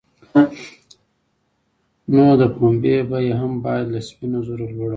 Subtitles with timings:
[2.13, 4.89] نو د پنبې بیه هم باید له سپینو زرو لوړه وای.